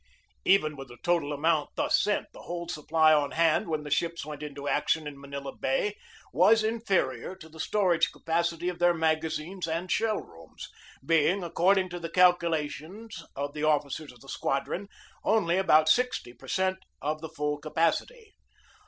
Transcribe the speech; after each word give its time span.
Even 0.45 0.75
with 0.75 0.87
the 0.87 0.97
total 1.03 1.31
amount 1.31 1.69
thus 1.75 2.01
sent, 2.01 2.25
the 2.33 2.41
whole 2.41 2.67
supply 2.67 3.13
on 3.13 3.29
hand 3.33 3.67
when 3.67 3.83
the 3.83 3.91
ships 3.91 4.25
went 4.25 4.41
into 4.41 4.67
action 4.67 5.05
in 5.05 5.21
Manila 5.21 5.55
Bay 5.55 5.95
was 6.33 6.63
inferior 6.63 7.35
to 7.35 7.47
the 7.47 7.59
storage 7.59 8.11
capacity 8.11 8.67
of 8.67 8.79
their 8.79 8.95
magazines 8.95 9.67
and 9.67 9.91
shell 9.91 10.17
rooms, 10.17 10.69
being, 11.05 11.43
according 11.43 11.87
to 11.89 11.99
the 11.99 12.09
calculation 12.09 13.09
of 13.35 13.53
the 13.53 13.63
officers 13.63 14.11
of 14.11 14.21
the 14.21 14.27
squadron, 14.29 14.87
only 15.23 15.57
about 15.59 15.87
sixty 15.87 16.33
per 16.33 16.47
cent 16.47 16.79
of 16.99 17.21
the 17.21 17.29
full 17.29 17.59
capacity. 17.59 18.33